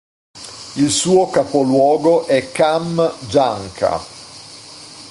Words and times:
Il 0.77 0.89
suo 0.89 1.29
capoluogo 1.29 2.25
è 2.25 2.51
Kam"janka. 2.51 4.01